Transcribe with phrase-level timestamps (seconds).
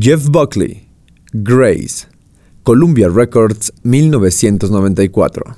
[0.00, 0.86] Jeff Buckley,
[1.32, 2.06] Grace,
[2.62, 5.56] Columbia Records 1994.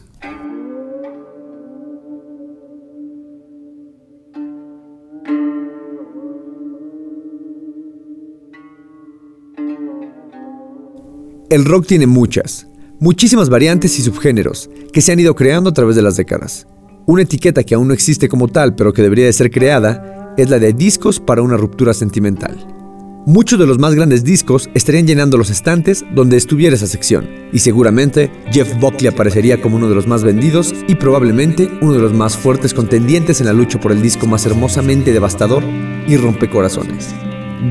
[11.51, 12.67] El rock tiene muchas,
[12.99, 16.67] muchísimas variantes y subgéneros que se han ido creando a través de las décadas.
[17.05, 20.49] Una etiqueta que aún no existe como tal, pero que debería de ser creada, es
[20.49, 22.80] la de discos para una ruptura sentimental.
[23.27, 27.59] Muchos de los más grandes discos estarían llenando los estantes donde estuviera esa sección, y
[27.59, 32.15] seguramente Jeff Buckley aparecería como uno de los más vendidos y probablemente uno de los
[32.15, 35.63] más fuertes contendientes en la lucha por el disco más hermosamente devastador
[36.09, 37.09] y rompecorazones.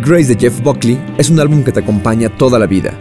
[0.06, 2.94] Grace de Jeff Buckley es un álbum que te acompaña toda la vida,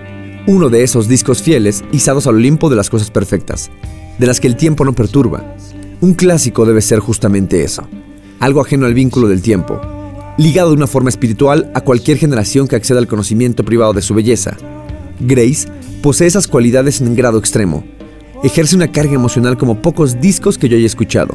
[0.46, 3.70] uno de esos discos fieles izados al Olimpo de las cosas perfectas,
[4.18, 5.54] de las que el tiempo no perturba.
[6.00, 7.86] Un clásico debe ser justamente eso,
[8.40, 9.97] algo ajeno al vínculo del tiempo,
[10.38, 14.14] ligado de una forma espiritual a cualquier generación que acceda al conocimiento privado de su
[14.14, 14.56] belleza.
[15.20, 15.68] Grace
[16.02, 17.84] posee esas cualidades en grado extremo.
[18.42, 21.34] Ejerce una carga emocional como pocos discos que yo haya escuchado.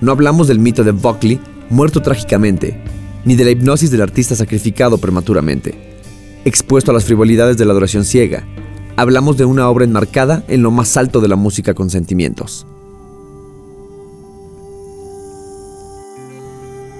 [0.00, 1.40] No hablamos del mito de Buckley,
[1.70, 2.80] muerto trágicamente,
[3.24, 5.88] ni de la hipnosis del artista sacrificado prematuramente
[6.48, 8.44] expuesto a las frivolidades de la adoración ciega.
[8.96, 12.66] Hablamos de una obra enmarcada en lo más alto de la música con sentimientos.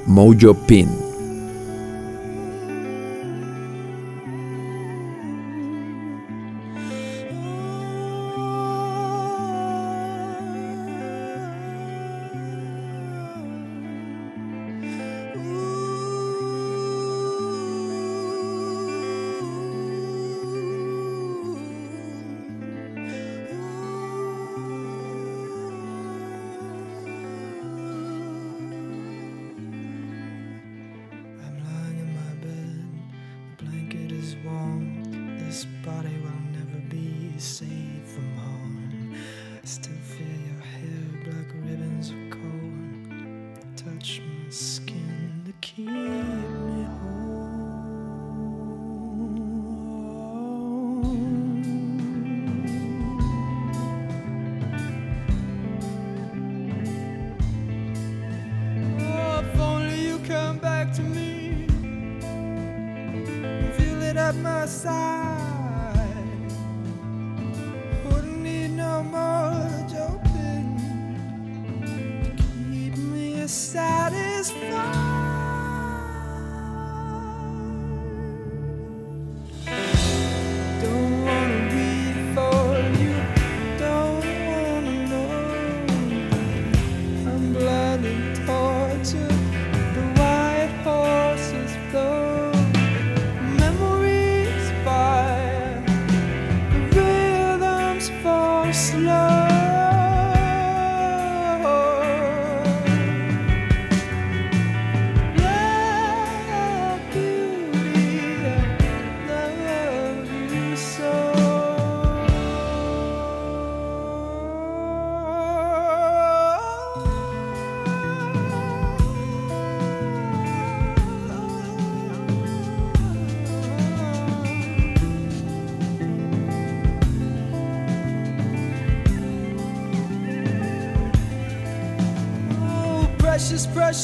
[0.07, 1.08] Mojo Pin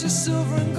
[0.04, 0.73] your silver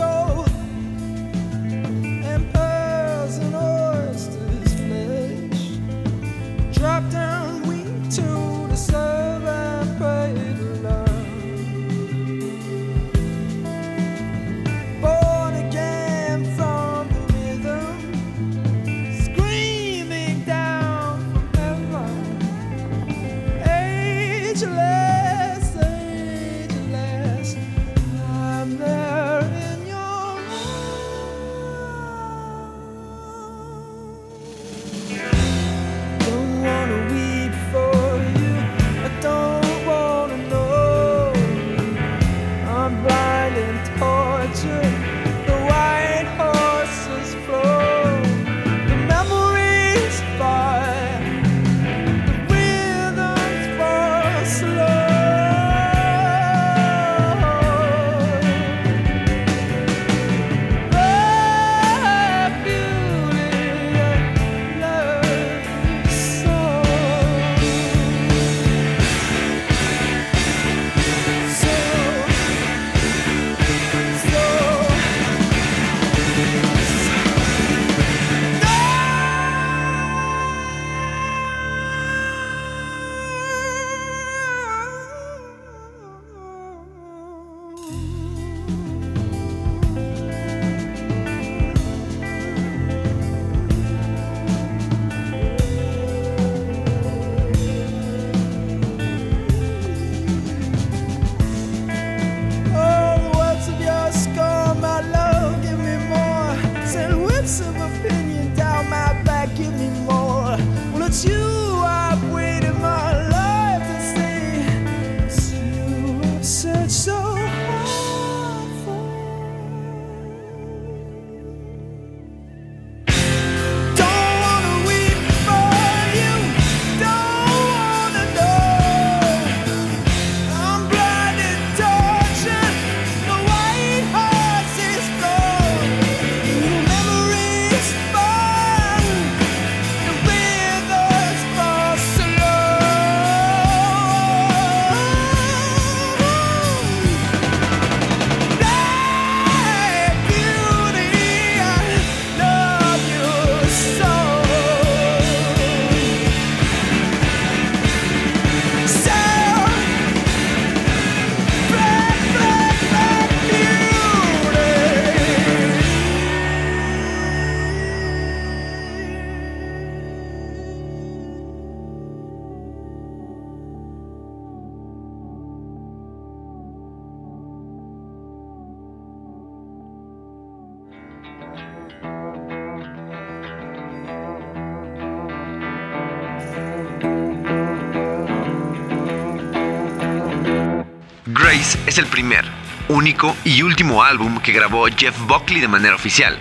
[191.96, 192.44] es el primer,
[192.90, 196.38] único y último álbum que grabó Jeff Buckley de manera oficial.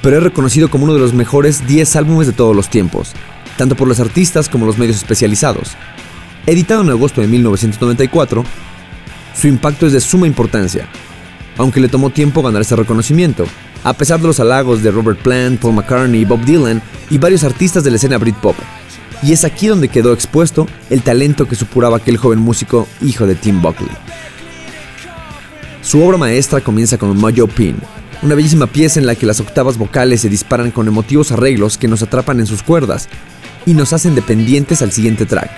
[0.00, 3.12] Pero es reconocido como uno de los mejores 10 álbumes de todos los tiempos,
[3.58, 5.76] tanto por los artistas como los medios especializados.
[6.46, 8.42] Editado en agosto de 1994,
[9.34, 10.88] su impacto es de suma importancia,
[11.58, 13.44] aunque le tomó tiempo ganar ese reconocimiento,
[13.82, 16.80] a pesar de los halagos de Robert Plant, Paul McCartney, Bob Dylan
[17.10, 18.56] y varios artistas de la escena Britpop.
[19.22, 23.34] Y es aquí donde quedó expuesto el talento que supuraba aquel joven músico hijo de
[23.34, 23.90] Tim Buckley.
[25.84, 27.76] Su obra maestra comienza con Mojo Pin,
[28.22, 31.88] una bellísima pieza en la que las octavas vocales se disparan con emotivos arreglos que
[31.88, 33.06] nos atrapan en sus cuerdas
[33.66, 35.50] y nos hacen dependientes al siguiente track,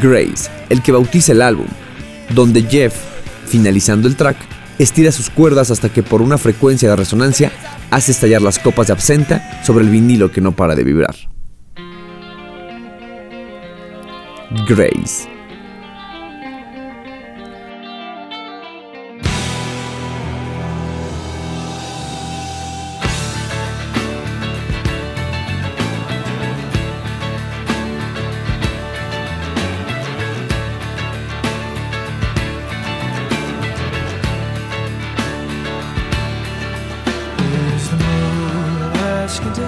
[0.00, 1.66] Grace, el que bautiza el álbum,
[2.32, 2.94] donde Jeff,
[3.48, 4.36] finalizando el track,
[4.78, 7.50] estira sus cuerdas hasta que por una frecuencia de resonancia
[7.90, 11.16] hace estallar las copas de absenta sobre el vinilo que no para de vibrar.
[14.68, 15.35] Grace.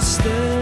[0.01, 0.58] still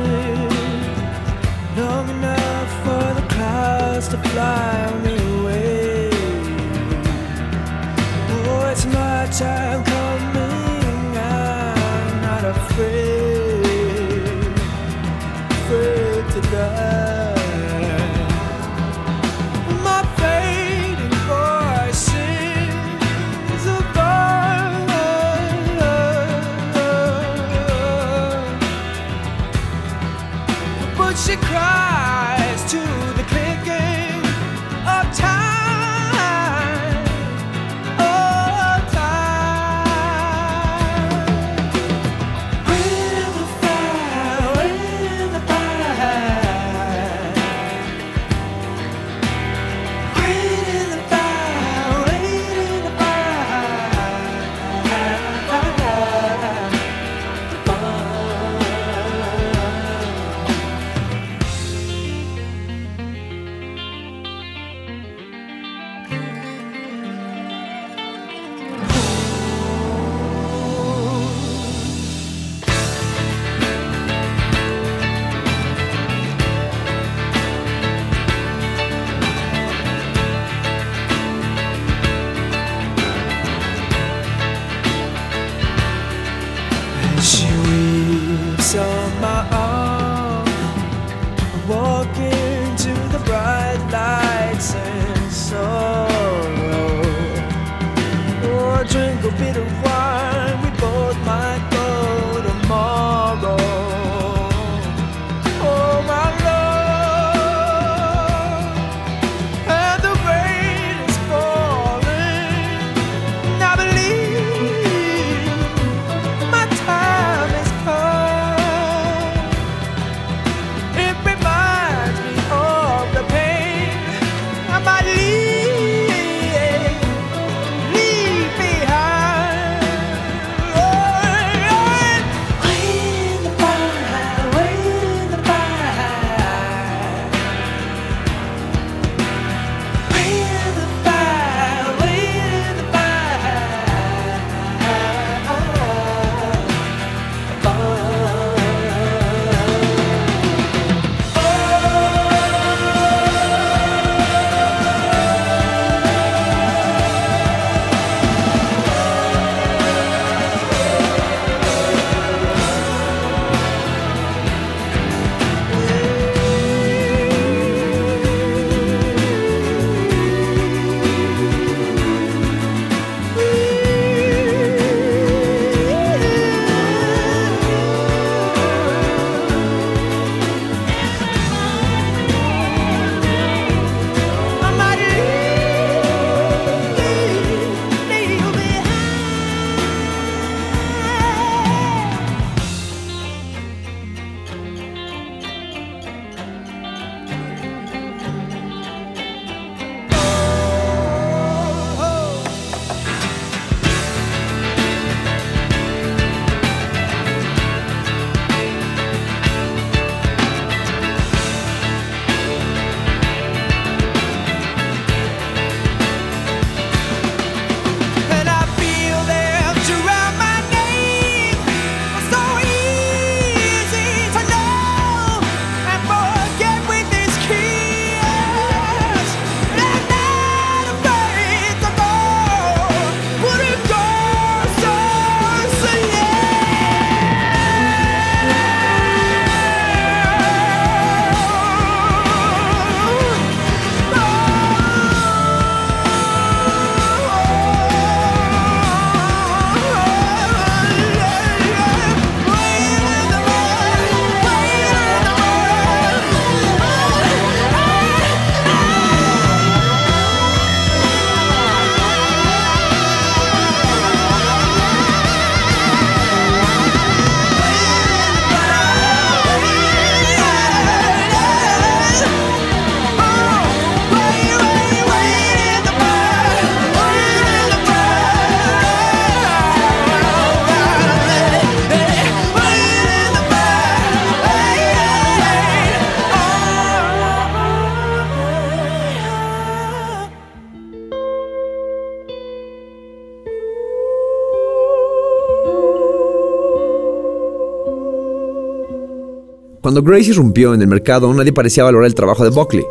[299.96, 302.84] Cuando Grace irrumpió en el mercado, nadie parecía valorar el trabajo de Buckley.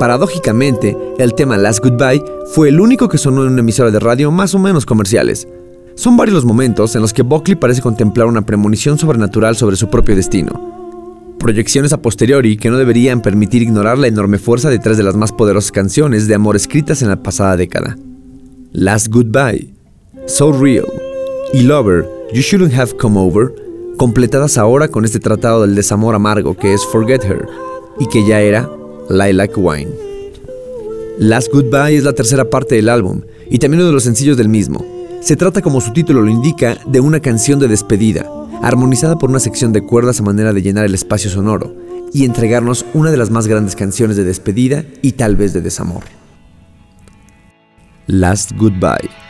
[0.00, 4.32] Paradójicamente, el tema Last Goodbye fue el único que sonó en una emisora de radio
[4.32, 5.46] más o menos comerciales.
[5.94, 9.88] Son varios los momentos en los que Buckley parece contemplar una premonición sobrenatural sobre su
[9.88, 11.36] propio destino.
[11.38, 15.30] Proyecciones a posteriori que no deberían permitir ignorar la enorme fuerza detrás de las más
[15.30, 17.96] poderosas canciones de amor escritas en la pasada década.
[18.72, 19.72] Last Goodbye,
[20.26, 20.86] So Real
[21.52, 23.54] y Lover, You Shouldn't Have Come Over,
[23.96, 27.46] completadas ahora con este tratado del desamor amargo que es Forget Her
[27.98, 28.68] y que ya era
[29.08, 29.90] Lilac Wine.
[31.18, 34.48] Last Goodbye es la tercera parte del álbum y también uno de los sencillos del
[34.48, 34.84] mismo.
[35.20, 38.28] Se trata, como su título lo indica, de una canción de despedida,
[38.62, 41.74] armonizada por una sección de cuerdas a manera de llenar el espacio sonoro
[42.12, 46.04] y entregarnos una de las más grandes canciones de despedida y tal vez de desamor.
[48.06, 49.23] Last Goodbye.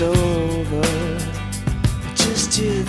[0.00, 0.82] It's over.
[2.14, 2.87] Just hear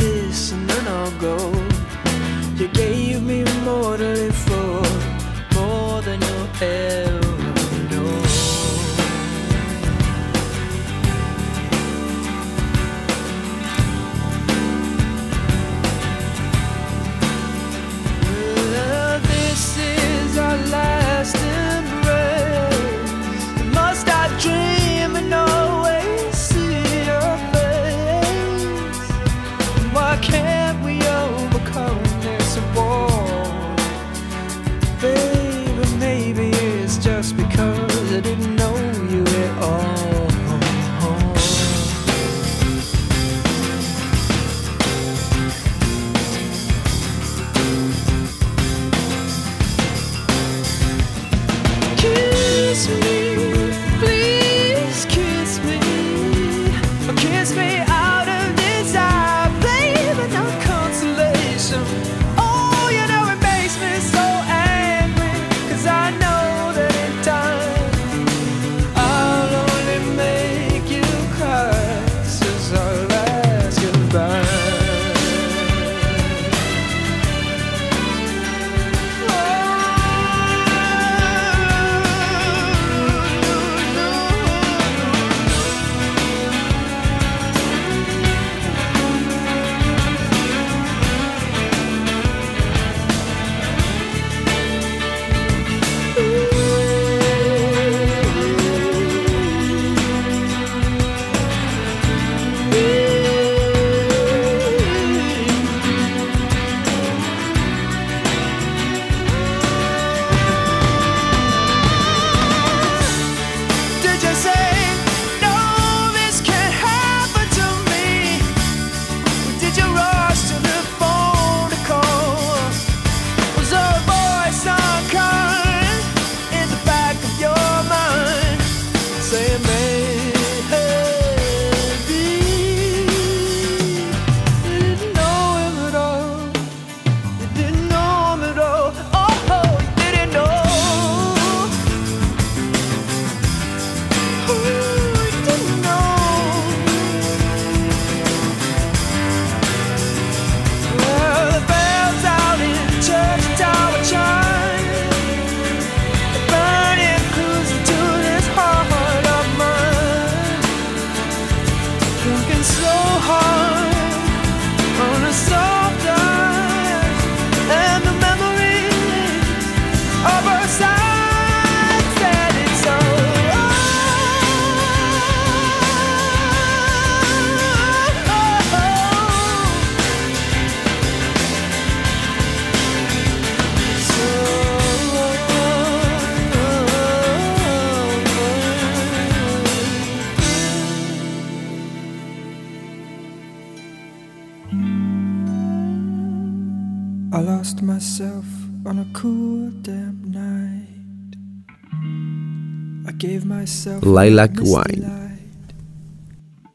[204.19, 205.39] Lilac Wine.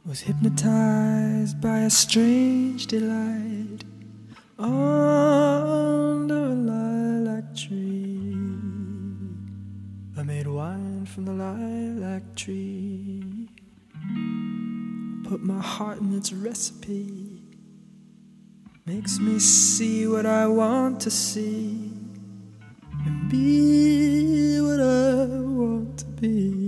[0.07, 3.85] Was hypnotized by a strange delight
[4.59, 8.35] under a lilac tree.
[10.17, 13.51] I made wine from the lilac tree.
[15.29, 17.43] Put my heart in its recipe.
[18.87, 21.93] Makes me see what I want to see
[23.05, 25.27] and be what I
[25.61, 26.64] want to be.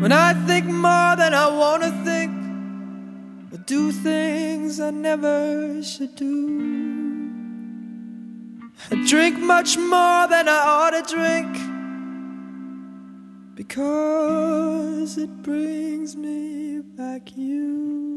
[0.00, 2.30] When I think more than I want to think,
[3.52, 7.28] or do things I never should do,
[8.92, 11.48] I drink much more than I ought to drink
[13.56, 18.07] because it brings me back you.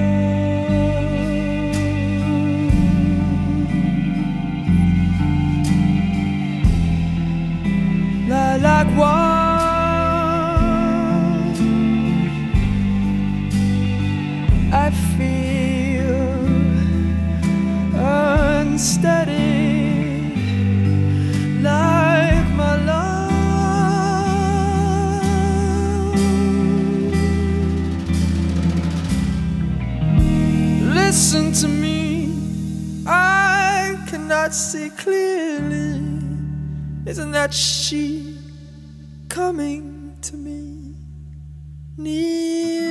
[34.52, 36.02] Cannot see clearly.
[37.06, 38.38] Isn't that she
[39.30, 40.94] coming to me?
[41.96, 42.81] Nearly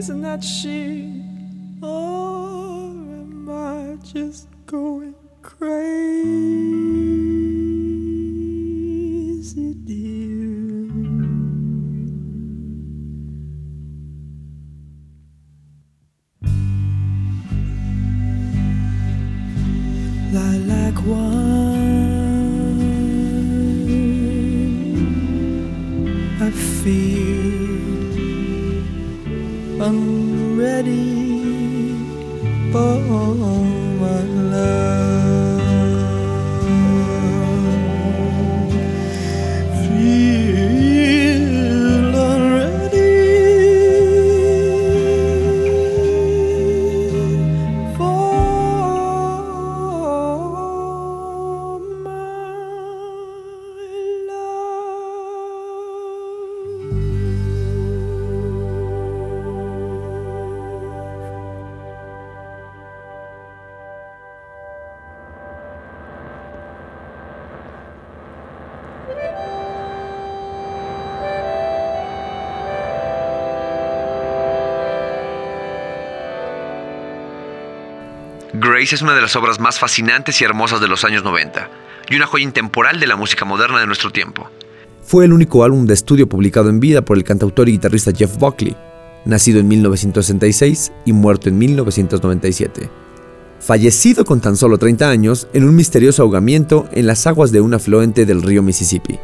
[0.00, 1.09] Isn't that she?
[29.80, 30.19] Um
[78.92, 81.70] Es una de las obras más fascinantes y hermosas de los años 90
[82.08, 84.50] y una joya intemporal de la música moderna de nuestro tiempo.
[85.04, 88.36] Fue el único álbum de estudio publicado en vida por el cantautor y guitarrista Jeff
[88.36, 88.76] Buckley,
[89.24, 92.90] nacido en 1966 y muerto en 1997.
[93.60, 97.74] Fallecido con tan solo 30 años en un misterioso ahogamiento en las aguas de un
[97.74, 99.20] afluente del río Mississippi.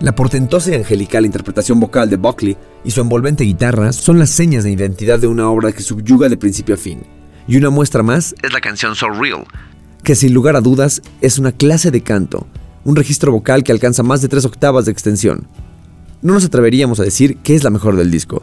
[0.00, 4.64] La portentosa y angelical interpretación vocal de Buckley y su envolvente guitarra son las señas
[4.64, 7.19] de identidad de una obra que subyuga de principio a fin.
[7.46, 9.44] Y una muestra más Es la canción So Real,
[10.02, 12.46] que sin lugar a dudas es una clase de canto,
[12.84, 15.46] un registro vocal que alcanza más de tres octavas de extensión.
[16.22, 18.42] No nos atreveríamos a decir que es la mejor del disco,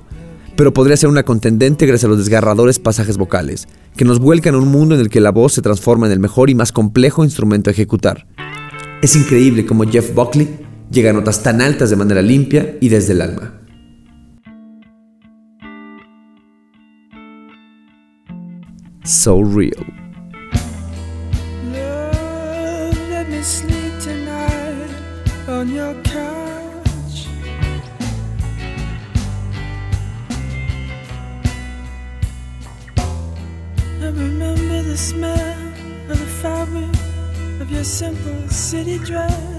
[0.55, 4.57] pero podría ser una contendente gracias a los desgarradores pasajes vocales, que nos vuelcan a
[4.57, 7.23] un mundo en el que la voz se transforma en el mejor y más complejo
[7.23, 8.25] instrumento a ejecutar.
[9.01, 13.13] Es increíble cómo Jeff Buckley llega a notas tan altas de manera limpia y desde
[13.13, 13.56] el alma.
[26.03, 27.27] Couch.
[34.01, 35.57] I remember the smell
[36.09, 36.93] of the fabric
[37.61, 39.56] of your simple city dress.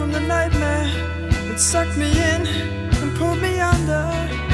[0.00, 0.88] From the nightmare.
[1.52, 4.49] It sucked me in and pulled me under.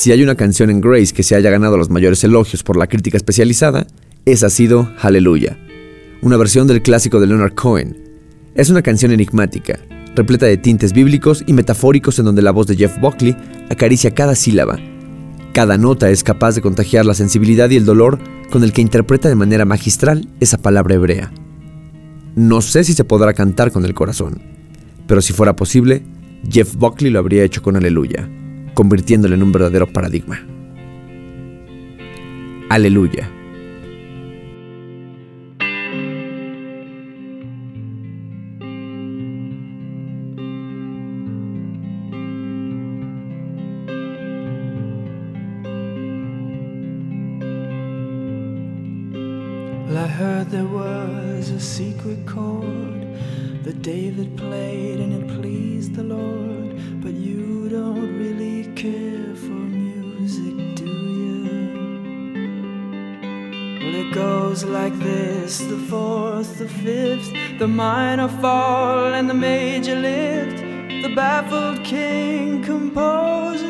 [0.00, 2.86] Si hay una canción en Grace que se haya ganado los mayores elogios por la
[2.86, 3.86] crítica especializada,
[4.24, 5.58] esa ha sido Hallelujah,
[6.22, 7.98] una versión del clásico de Leonard Cohen.
[8.54, 9.78] Es una canción enigmática,
[10.14, 13.36] repleta de tintes bíblicos y metafóricos en donde la voz de Jeff Buckley
[13.68, 14.78] acaricia cada sílaba.
[15.52, 18.18] Cada nota es capaz de contagiar la sensibilidad y el dolor
[18.50, 21.30] con el que interpreta de manera magistral esa palabra hebrea.
[22.36, 24.40] No sé si se podrá cantar con el corazón,
[25.06, 26.02] pero si fuera posible,
[26.50, 28.30] Jeff Buckley lo habría hecho con Aleluya,
[28.74, 30.40] convirtiéndolo en un verdadero paradigma.
[32.68, 33.28] Aleluya.
[65.66, 70.58] The fourth, the fifth, the minor fall, and the major lift.
[71.02, 73.69] The baffled king composing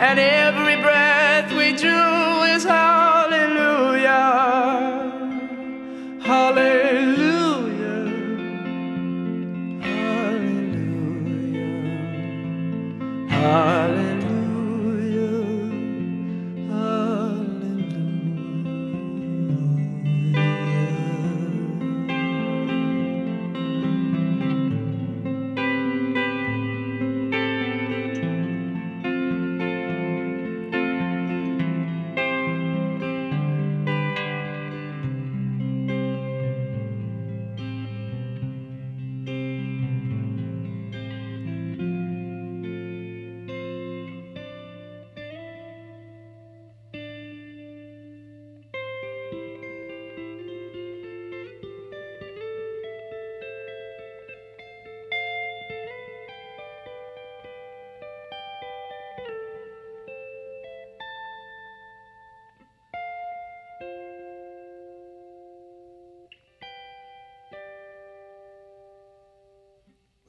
[0.00, 0.27] and it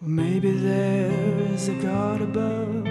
[0.10, 1.12] maybe there
[1.54, 2.84] is a God above,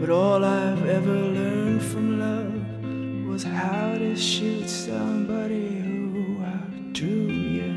[0.00, 7.72] but all I've ever learned from love was how to shoot somebody who outdrew you.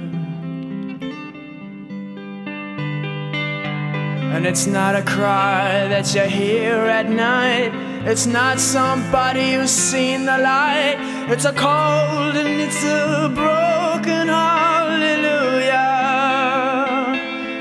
[4.33, 7.73] And it's not a cry that you hear at night.
[8.07, 10.95] It's not somebody who's seen the light.
[11.29, 15.87] It's a cold and it's a broken hallelujah.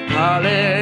[0.08, 0.75] Hallelujah.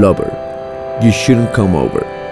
[0.00, 0.30] Lover,
[1.02, 2.25] you shouldn't come over.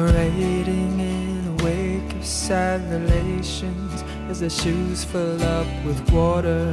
[0.00, 6.72] Parading in a wake of sad relations as their shoes fill up with water.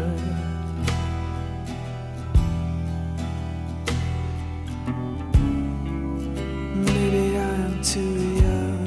[6.74, 8.86] Maybe I'm too young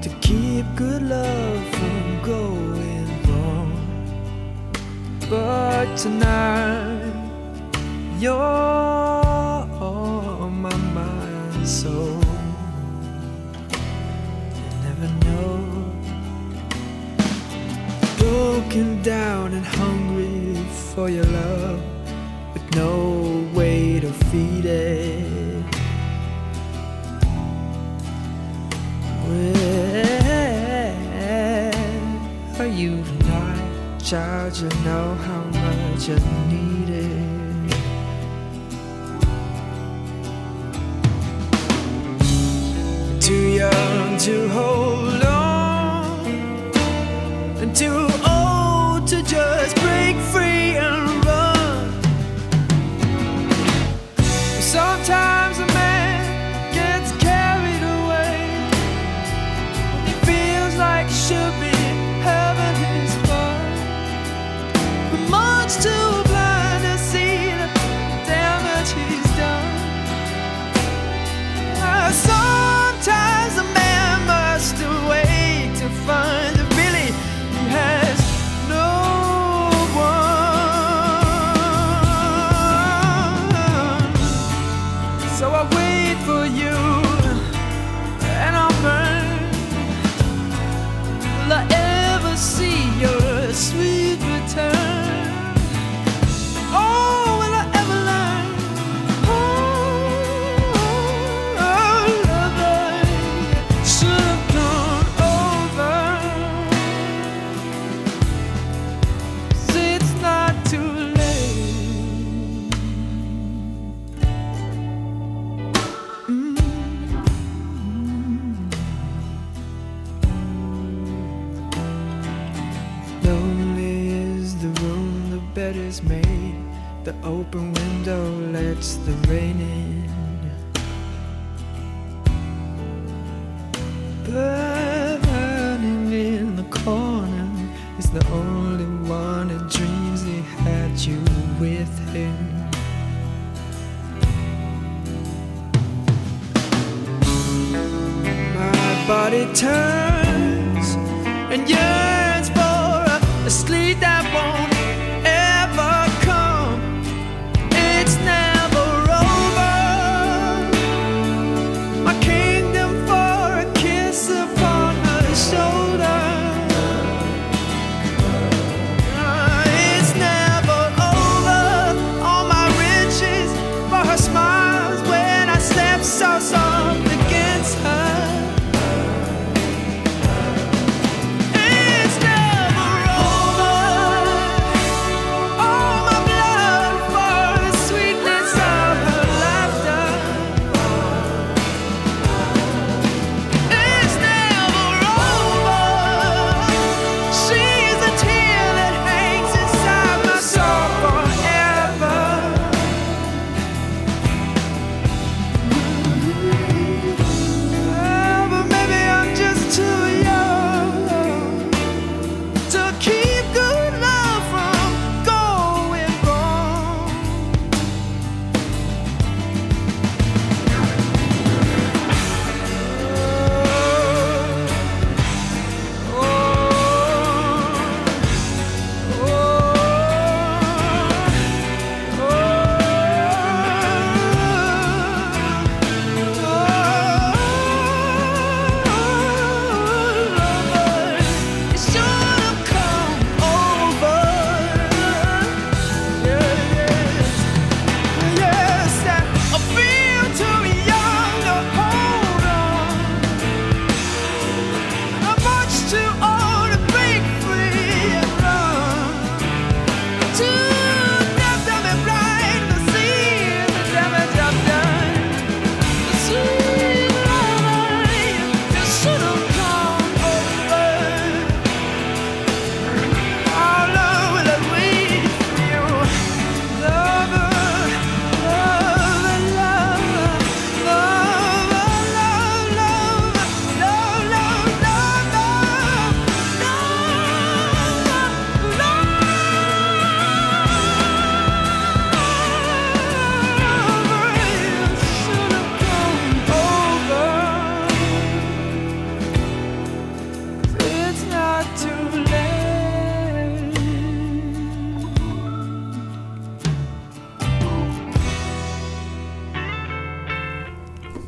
[0.00, 3.70] to keep good love from going wrong.
[5.28, 6.55] But tonight,
[36.08, 37.06] much I need it.
[43.20, 44.85] Too young to hold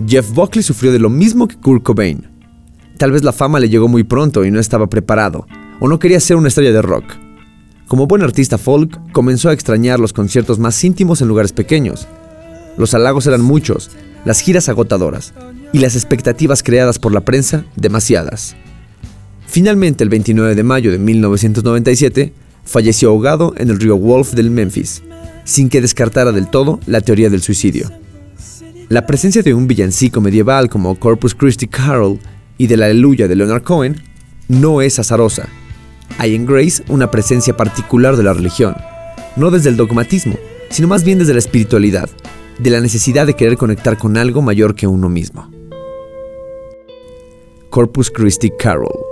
[0.09, 2.27] Jeff Buckley sufrió de lo mismo que Kurt Cobain.
[2.97, 5.47] Tal vez la fama le llegó muy pronto y no estaba preparado,
[5.81, 7.05] o no quería ser una estrella de rock.
[7.89, 12.09] Como buen artista folk, comenzó a extrañar los conciertos más íntimos en lugares pequeños.
[12.79, 13.91] Los halagos eran muchos,
[14.25, 15.35] las giras agotadoras,
[15.75, 18.57] y las expectativas creadas por la prensa demasiadas.
[19.47, 22.33] Finalmente, el 29 de mayo de 1997,
[22.65, 25.03] falleció ahogado en el río Wolf del Memphis,
[25.45, 27.91] sin que descartara del todo la teoría del suicidio.
[28.89, 32.19] La presencia de un villancico medieval como Corpus Christi Carol
[32.57, 34.03] y de la Aleluya de Leonard Cohen
[34.49, 35.47] no es azarosa.
[36.17, 38.75] Hay en Grace una presencia particular de la religión,
[39.37, 40.39] no desde el dogmatismo,
[40.71, 42.09] sino más bien desde la espiritualidad,
[42.59, 45.51] de la necesidad de querer conectar con algo mayor que uno mismo.
[47.69, 49.08] Corpus Christi Carol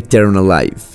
[0.00, 0.89] Eternal Life.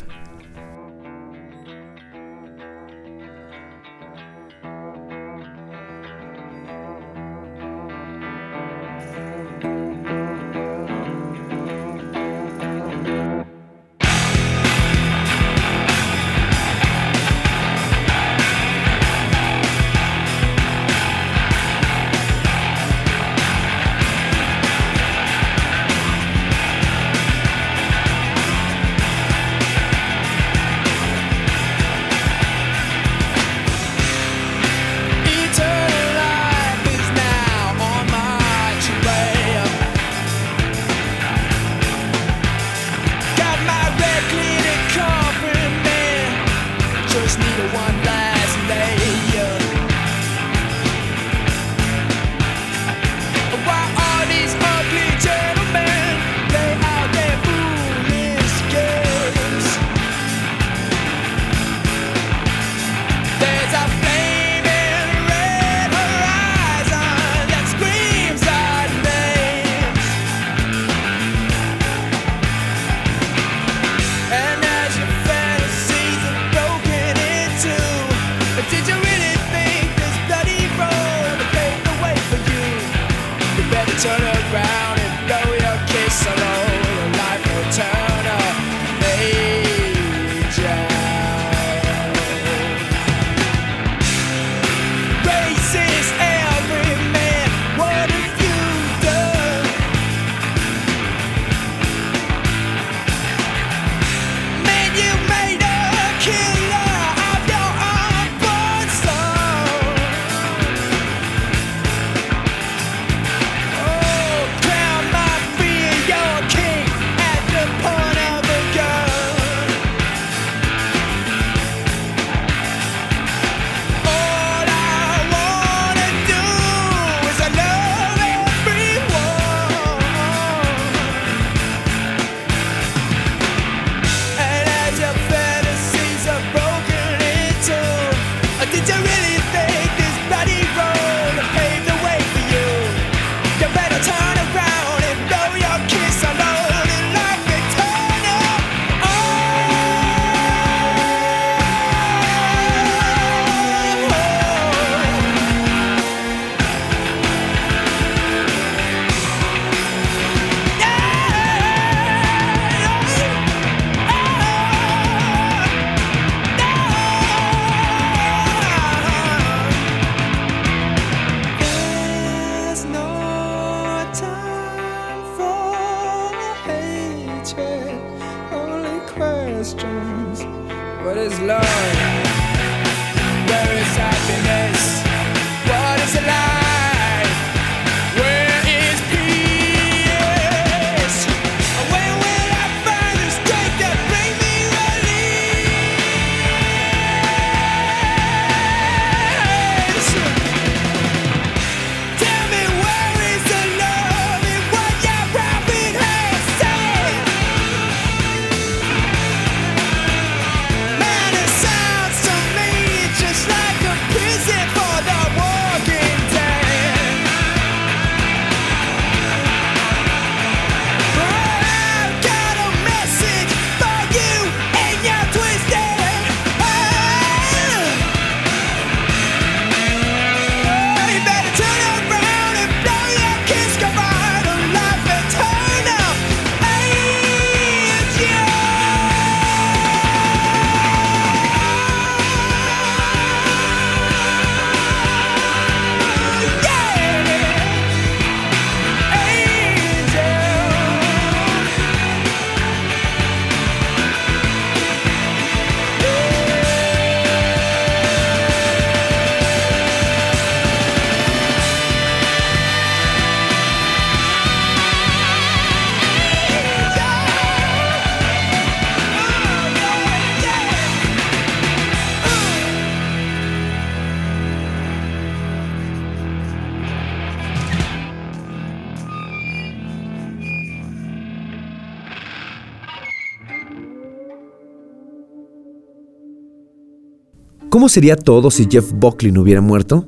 [287.86, 290.08] ¿Cómo sería todo si Jeff Buckley no hubiera muerto?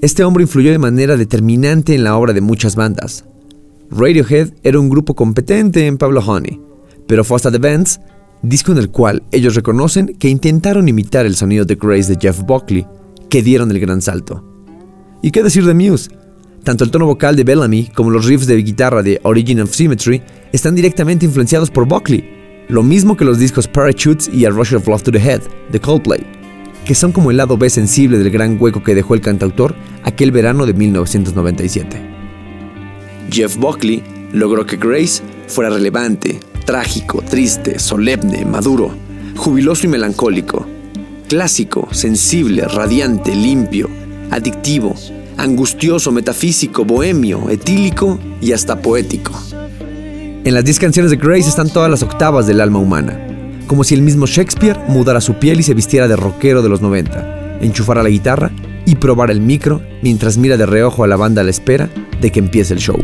[0.00, 3.24] Este hombre influyó de manera determinante en la obra de muchas bandas.
[3.92, 6.60] Radiohead era un grupo competente en Pablo Honey,
[7.06, 8.00] pero fue hasta The Bands,
[8.42, 12.42] disco en el cual ellos reconocen que intentaron imitar el sonido de Grace de Jeff
[12.42, 12.84] Buckley,
[13.28, 14.44] que dieron el gran salto.
[15.22, 16.10] ¿Y qué decir de Muse?
[16.64, 20.22] Tanto el tono vocal de Bellamy como los riffs de guitarra de Origin of Symmetry
[20.52, 24.88] están directamente influenciados por Buckley, lo mismo que los discos Parachutes y A Rush of
[24.88, 26.39] Love to the Head de Coldplay,
[26.84, 30.32] que son como el lado B sensible del gran hueco que dejó el cantautor aquel
[30.32, 32.00] verano de 1997.
[33.30, 34.02] Jeff Buckley
[34.32, 38.94] logró que Grace fuera relevante, trágico, triste, solemne, maduro,
[39.36, 40.66] jubiloso y melancólico,
[41.28, 43.88] clásico, sensible, radiante, limpio,
[44.30, 44.94] adictivo,
[45.36, 49.32] angustioso, metafísico, bohemio, etílico y hasta poético.
[50.42, 53.29] En las 10 canciones de Grace están todas las octavas del alma humana,
[53.70, 56.80] como si el mismo Shakespeare mudara su piel y se vistiera de rockero de los
[56.80, 58.50] 90, enchufara la guitarra
[58.84, 61.88] y probara el micro mientras mira de reojo a la banda a la espera
[62.20, 62.98] de que empiece el show.